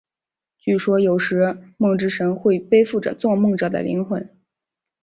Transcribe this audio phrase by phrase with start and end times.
[0.57, 4.35] 据说有时梦之神会背负着做梦者的灵魂。